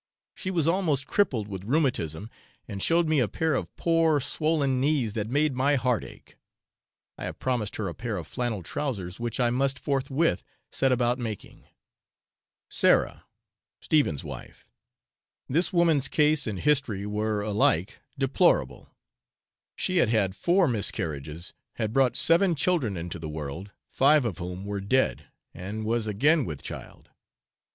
She 0.33 0.49
was 0.49 0.67
almost 0.67 1.05
crippled 1.05 1.47
with 1.47 1.63
rheumatism, 1.63 2.27
and 2.67 2.81
showed 2.81 3.07
me 3.07 3.19
a 3.19 3.27
pair 3.27 3.53
of 3.53 3.71
poor 3.75 4.19
swollen 4.19 4.81
knees 4.81 5.13
that 5.13 5.29
made 5.29 5.53
my 5.53 5.75
heart 5.75 6.03
ache. 6.03 6.37
I 7.19 7.25
have 7.25 7.37
promised 7.37 7.75
her 7.75 7.87
a 7.87 7.93
pair 7.93 8.17
of 8.17 8.25
flannel 8.25 8.63
trowsers, 8.63 9.19
which 9.19 9.39
I 9.39 9.51
must 9.51 9.77
forthwith 9.77 10.43
set 10.71 10.91
about 10.91 11.19
making. 11.19 11.65
Sarah, 12.67 13.25
Stephen's 13.79 14.23
wife, 14.23 14.67
this 15.47 15.71
woman's 15.71 16.07
case 16.07 16.47
and 16.47 16.57
history 16.59 17.05
were, 17.05 17.41
alike, 17.43 17.99
deplorable, 18.17 18.89
she 19.75 19.97
had 19.97 20.09
had 20.09 20.35
four 20.35 20.67
miscarriages, 20.67 21.53
had 21.75 21.93
brought 21.93 22.15
seven 22.17 22.55
children 22.55 22.97
into 22.97 23.19
the 23.19 23.29
world, 23.29 23.71
five 23.87 24.25
of 24.25 24.39
whom 24.39 24.65
were 24.65 24.81
dead, 24.81 25.27
and 25.53 25.85
was 25.85 26.07
again 26.07 26.43
with 26.43 26.63
child. 26.63 27.11